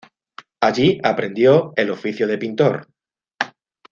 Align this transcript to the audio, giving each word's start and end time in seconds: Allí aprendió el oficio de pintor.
Allí 0.61 0.99
aprendió 1.03 1.73
el 1.75 1.91
oficio 1.91 2.25
de 2.25 2.39
pintor. 2.39 2.87